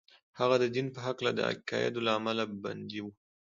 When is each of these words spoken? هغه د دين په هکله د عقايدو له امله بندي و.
هغه 0.39 0.55
د 0.59 0.65
دين 0.75 0.87
په 0.95 0.99
هکله 1.07 1.31
د 1.33 1.39
عقايدو 1.49 2.03
له 2.05 2.11
امله 2.19 2.43
بندي 2.63 2.99
و. 3.01 3.05